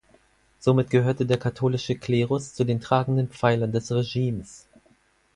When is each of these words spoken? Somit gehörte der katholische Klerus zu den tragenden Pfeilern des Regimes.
Somit 0.57 0.89
gehörte 0.89 1.27
der 1.27 1.37
katholische 1.37 1.93
Klerus 1.93 2.55
zu 2.55 2.63
den 2.63 2.81
tragenden 2.81 3.29
Pfeilern 3.29 3.71
des 3.71 3.91
Regimes. 3.91 4.65